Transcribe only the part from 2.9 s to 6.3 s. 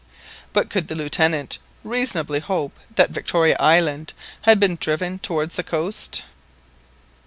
that Victoria Island had been driven towards the coast?